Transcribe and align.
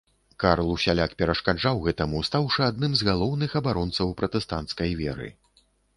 Карл 0.43 0.69
усяляк 0.75 1.11
перашкаджаў 1.19 1.83
гэтаму, 1.85 2.21
стаўшы 2.29 2.61
адным 2.71 2.91
з 3.03 3.11
галоўных 3.11 3.51
абаронцаў 3.61 4.15
пратэстанцкай 4.23 4.97
веры. 5.03 5.29